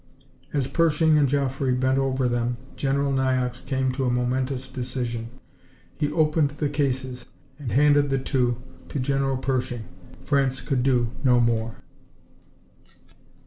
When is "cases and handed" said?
6.69-8.09